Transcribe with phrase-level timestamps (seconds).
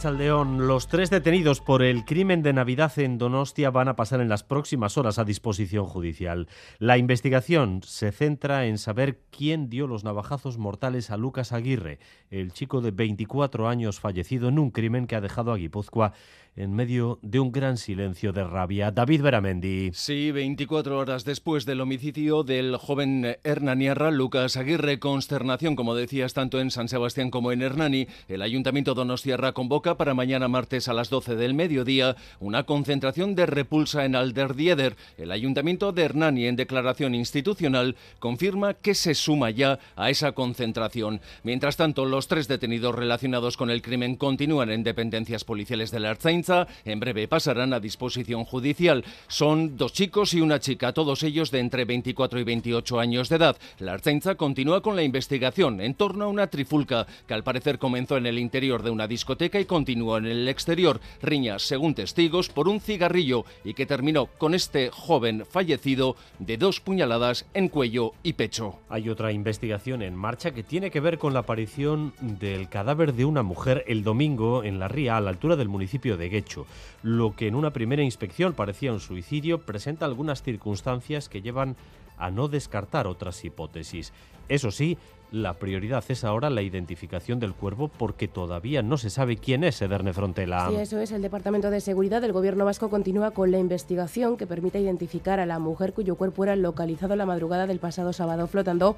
[0.00, 4.28] Chaldeón, los tres detenidos por el crimen de Navidad en Donostia van a pasar en
[4.28, 6.48] las próximas horas a disposición judicial.
[6.78, 11.98] La investigación se centra en saber quién dio los navajazos mortales a Lucas Aguirre,
[12.30, 16.14] el chico de 24 años fallecido en un crimen que ha dejado a Guipúzcoa
[16.56, 18.90] en medio de un gran silencio de rabia.
[18.90, 19.90] David Beramendi.
[19.92, 26.60] Sí, 24 horas después del homicidio del joven Hernaniarra, Lucas Aguirre, consternación, como decías, tanto
[26.60, 31.10] en San Sebastián como en Hernani, el Ayuntamiento Donostiarra convoca para mañana martes a las
[31.10, 34.96] 12 del mediodía una concentración de repulsa en Alderdieder.
[35.16, 41.20] El Ayuntamiento de Hernani, en declaración institucional, confirma que se suma ya a esa concentración.
[41.44, 46.10] Mientras tanto, los tres detenidos relacionados con el crimen continúan en dependencias policiales de la
[46.10, 46.42] Arzain
[46.84, 49.04] en breve pasarán a disposición judicial.
[49.28, 53.36] Son dos chicos y una chica, todos ellos de entre 24 y 28 años de
[53.36, 53.56] edad.
[53.78, 58.16] La Arzainza continúa con la investigación en torno a una trifulca que al parecer comenzó
[58.16, 61.00] en el interior de una discoteca continuó en el exterior.
[61.22, 66.80] Riñas, según testigos, por un cigarrillo y que terminó con este joven fallecido de dos
[66.80, 68.78] puñaladas en cuello y pecho.
[68.88, 73.24] Hay otra investigación en marcha que tiene que ver con la aparición del cadáver de
[73.24, 76.66] una mujer el domingo en la ría a la altura del municipio de hecho.
[77.02, 81.76] Lo que en una primera inspección parecía un suicidio presenta algunas circunstancias que llevan
[82.20, 84.12] a no descartar otras hipótesis.
[84.48, 84.98] Eso sí,
[85.32, 89.80] la prioridad es ahora la identificación del cuervo porque todavía no se sabe quién es
[89.80, 90.68] Ederne Frontela.
[90.68, 91.12] Sí, eso es.
[91.12, 95.46] El Departamento de Seguridad del Gobierno Vasco continúa con la investigación que permite identificar a
[95.46, 98.96] la mujer cuyo cuerpo era localizado la madrugada del pasado sábado flotando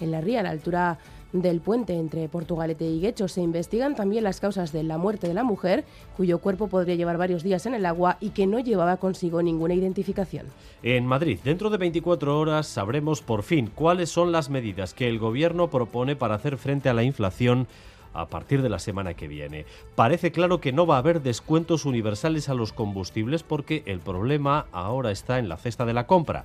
[0.00, 0.98] en la ría a la altura
[1.32, 3.28] del puente entre Portugalete y Guecho.
[3.28, 5.84] Se investigan también las causas de la muerte de la mujer,
[6.16, 9.74] cuyo cuerpo podría llevar varios días en el agua y que no llevaba consigo ninguna
[9.74, 10.46] identificación.
[10.82, 15.18] En Madrid, dentro de 24 horas sabremos por fin cuáles son las medidas que el
[15.18, 17.66] Gobierno propone para hacer frente a la inflación
[18.14, 19.64] a partir de la semana que viene.
[19.94, 24.66] Parece claro que no va a haber descuentos universales a los combustibles porque el problema
[24.72, 26.44] ahora está en la cesta de la compra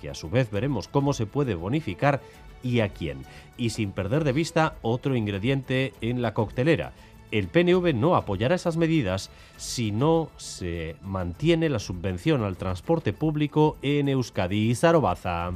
[0.00, 2.20] que a su vez veremos cómo se puede bonificar
[2.62, 3.22] y a quién.
[3.56, 6.92] Y sin perder de vista otro ingrediente en la coctelera.
[7.32, 13.76] El PNV no apoyará esas medidas si no se mantiene la subvención al transporte público
[13.82, 15.52] en Euskadi y Zarobaza.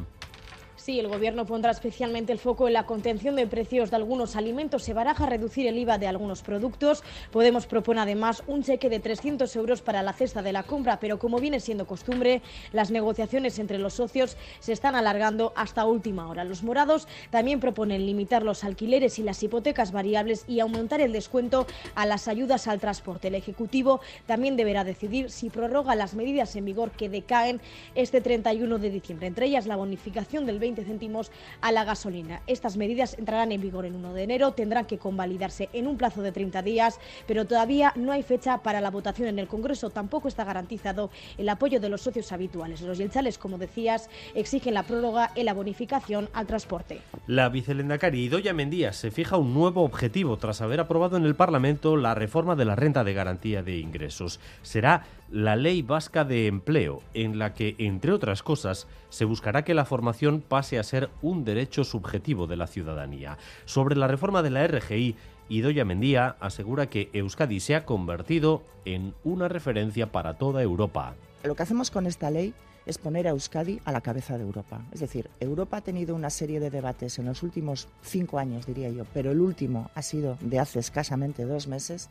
[0.81, 4.83] Sí, el Gobierno pondrá especialmente el foco en la contención de precios de algunos alimentos.
[4.83, 7.05] Se baraja reducir el IVA de algunos productos.
[7.31, 11.19] Podemos propone además un cheque de 300 euros para la cesta de la compra, pero
[11.19, 12.41] como viene siendo costumbre,
[12.73, 16.45] las negociaciones entre los socios se están alargando hasta última hora.
[16.45, 21.67] Los morados también proponen limitar los alquileres y las hipotecas variables y aumentar el descuento
[21.95, 23.29] a las ayudas al transporte.
[23.29, 27.61] El Ejecutivo también deberá decidir si prorroga las medidas en vigor que decaen
[27.95, 32.43] este 31 de diciembre, entre ellas la bonificación del 20 céntimos a la gasolina.
[32.47, 36.23] Estas medidas entrarán en vigor el 1 de enero, tendrán que convalidarse en un plazo
[36.23, 39.91] de 30 días, pero todavía no hay fecha para la votación en el Congreso.
[39.91, 42.81] Tampoco está garantizado el apoyo de los socios habituales.
[42.81, 47.01] Los yelchales, como decías, exigen la prórroga en la bonificación al transporte.
[47.27, 51.97] La vicelendacari Idoya Mendía se fija un nuevo objetivo tras haber aprobado en el Parlamento
[51.97, 54.41] la reforma de la renta de garantía de ingresos.
[54.63, 59.75] Será la Ley Vasca de Empleo, en la que, entre otras cosas, se buscará que
[59.75, 63.39] la formación pase a ser un derecho subjetivo de la ciudadanía.
[63.65, 65.17] Sobre la reforma de la RGI,
[65.49, 71.15] Idoya Mendía asegura que Euskadi se ha convertido en una referencia para toda Europa.
[71.43, 72.55] Lo que hacemos con esta ley
[72.87, 74.81] es poner a Euskadi a la cabeza de Europa.
[74.93, 78.91] Es decir, Europa ha tenido una serie de debates en los últimos cinco años, diría
[78.91, 82.09] yo, pero el último ha sido de hace escasamente dos meses,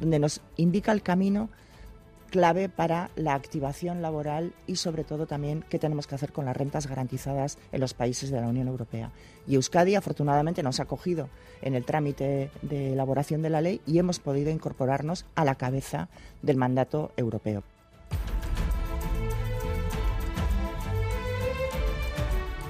[0.00, 1.50] donde nos indica el camino
[2.28, 6.56] clave para la activación laboral y sobre todo también qué tenemos que hacer con las
[6.56, 9.10] rentas garantizadas en los países de la Unión Europea.
[9.46, 11.28] Y Euskadi afortunadamente nos ha cogido
[11.62, 16.08] en el trámite de elaboración de la ley y hemos podido incorporarnos a la cabeza
[16.42, 17.62] del mandato europeo.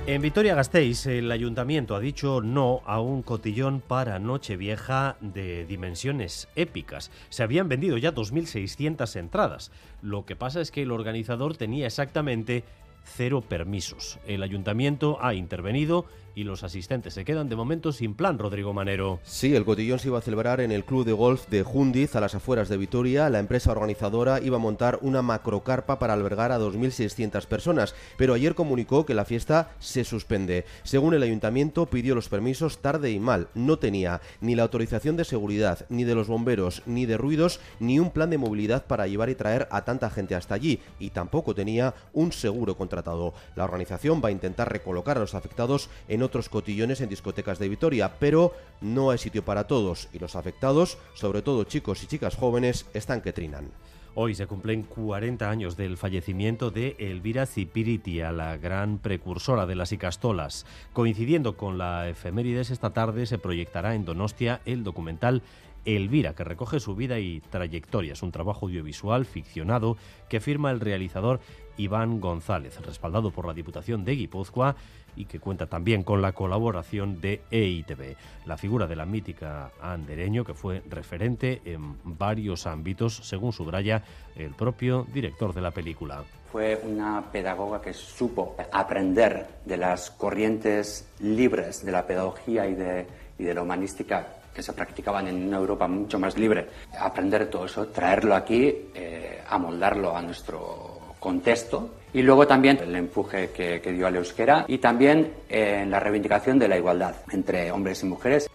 [0.08, 7.10] En Vitoria-Gasteiz, el ayuntamiento ha dicho no a un cotillón para Nochevieja de dimensiones épicas.
[7.28, 9.70] Se habían vendido ya 2.600 entradas.
[10.00, 12.64] Lo que pasa es que el organizador tenía exactamente
[13.04, 14.18] cero permisos.
[14.26, 16.06] El ayuntamiento ha intervenido
[16.38, 19.18] y los asistentes se quedan de momento sin plan, Rodrigo Manero.
[19.24, 22.20] Sí, el cotillón se iba a celebrar en el club de golf de Jundiz, a
[22.20, 23.28] las afueras de Vitoria.
[23.28, 28.54] La empresa organizadora iba a montar una macrocarpa para albergar a 2.600 personas, pero ayer
[28.54, 30.64] comunicó que la fiesta se suspende.
[30.84, 33.48] Según el ayuntamiento, pidió los permisos tarde y mal.
[33.54, 37.98] No tenía ni la autorización de seguridad, ni de los bomberos, ni de ruidos, ni
[37.98, 41.52] un plan de movilidad para llevar y traer a tanta gente hasta allí, y tampoco
[41.52, 43.34] tenía un seguro contratado.
[43.54, 47.68] La organización va a intentar recolocar a los afectados en otros cotillones en discotecas de
[47.68, 52.36] Vitoria, pero no hay sitio para todos y los afectados, sobre todo chicos y chicas
[52.36, 53.70] jóvenes, están que trinan.
[54.14, 59.92] Hoy se cumplen 40 años del fallecimiento de Elvira Cipiritia, la gran precursora de las
[59.92, 60.66] icastolas.
[60.92, 65.42] Coincidiendo con la efemérides, esta tarde se proyectará en Donostia el documental
[65.84, 68.12] Elvira, que recoge su vida y trayectoria.
[68.12, 69.96] Es un trabajo audiovisual ficcionado
[70.28, 71.40] que firma el realizador
[71.78, 74.76] Iván González, respaldado por la Diputación de Guipúzcoa
[75.16, 78.16] y que cuenta también con la colaboración de EITB,
[78.46, 84.02] la figura de la mítica andereño que fue referente en varios ámbitos, según subraya
[84.36, 86.24] el propio director de la película.
[86.52, 93.06] Fue una pedagoga que supo aprender de las corrientes libres de la pedagogía y de,
[93.38, 96.66] y de la humanística que se practicaban en una Europa mucho más libre.
[96.98, 103.50] Aprender todo eso, traerlo aquí, eh, amoldarlo a nuestro contexto y luego también el empuje
[103.50, 108.06] que, dio al euskera y también en la reivindicación de la igualdad entre hombres y
[108.06, 108.47] mujeres.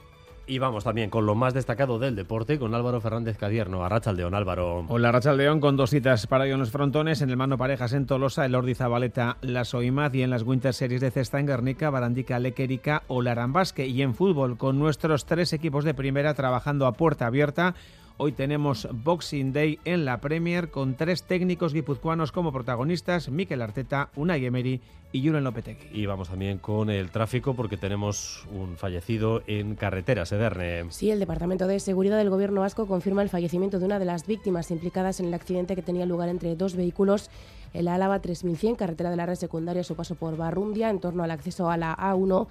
[0.45, 4.35] Y vamos también con lo más destacado del deporte, con Álvaro Fernández Cadierno, a Rachaldeón,
[4.35, 4.85] Álvaro.
[4.89, 8.53] Hola, Rachaldeón, con dos citas para los frontones, en el mano parejas en Tolosa, el
[8.53, 13.03] Ordi Zabaleta, la Soimaz y en las Winter Series de Cesta en Guernica, Barandica, Lequerica
[13.07, 13.87] o Larambasque.
[13.87, 17.75] Y en fútbol, con nuestros tres equipos de primera trabajando a puerta abierta,
[18.18, 24.10] Hoy tenemos Boxing Day en la Premier con tres técnicos guipuzcoanos como protagonistas, Miquel Arteta,
[24.15, 24.81] Unai Emery
[25.12, 25.88] y Julen Lopetegui.
[25.92, 30.86] Y vamos también con el tráfico porque tenemos un fallecido en carretera, Sederne.
[30.92, 34.27] Sí, el Departamento de Seguridad del Gobierno vasco confirma el fallecimiento de una de las
[34.27, 37.31] víctimas implicadas en el accidente que tenía lugar entre dos vehículos
[37.73, 41.23] en la Álava 3100, carretera de la red secundaria, su paso por Barrundia, en torno
[41.23, 42.47] al acceso a la A1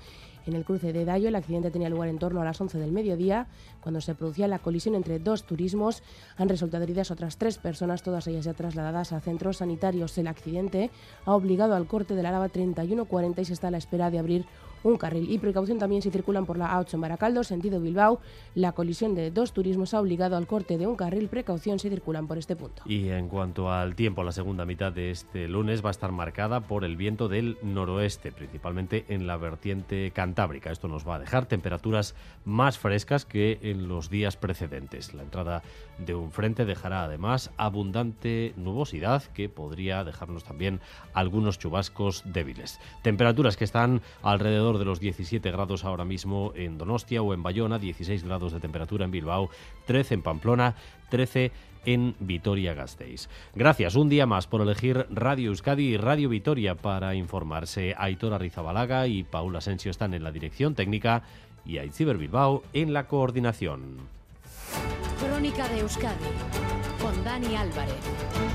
[0.47, 2.91] en el cruce de Dayo, el accidente tenía lugar en torno a las 11 del
[2.91, 3.47] mediodía,
[3.81, 6.03] cuando se producía la colisión entre dos turismos.
[6.37, 10.19] Han resultado heridas otras tres personas, todas ellas ya trasladadas a centros sanitarios.
[10.19, 10.91] El accidente
[11.25, 14.19] ha obligado al corte de la Araba 3140 y se está a la espera de
[14.19, 14.47] abrir
[14.83, 15.31] un carril.
[15.31, 18.21] Y precaución también si circulan por la A8 en Baracaldo, sentido Bilbao.
[18.55, 21.29] La colisión de dos turismos ha obligado al corte de un carril.
[21.29, 22.83] Precaución si circulan por este punto.
[22.87, 26.61] Y en cuanto al tiempo, la segunda mitad de este lunes va a estar marcada
[26.61, 30.71] por el viento del noroeste, principalmente en la vertiente cantábrica.
[30.71, 32.15] Esto nos va a dejar temperaturas
[32.45, 35.15] más frescas que en los días precedentes.
[35.15, 35.63] La entrada
[35.99, 40.81] de un frente dejará además abundante nubosidad que podría dejarnos también
[41.15, 42.81] algunos chubascos débiles.
[43.03, 47.79] Temperaturas que están alrededor de los 17 grados ahora mismo en Donostia o en Bayona,
[47.79, 49.51] 16 grados de temperatura en Bilbao,
[49.87, 50.75] 13 en Pamplona,
[51.11, 51.53] 13
[51.85, 53.29] en Vitoria-Gasteiz.
[53.55, 57.95] Gracias un día más por elegir Radio Euskadi y Radio Vitoria para informarse.
[57.97, 61.23] Aitor Rizabalaga y Paula Asensio están en la dirección técnica
[61.65, 63.99] y Aitziber Bilbao en la coordinación.
[65.21, 66.25] Crónica de Euskadi
[67.01, 68.52] con Dani Álvarez.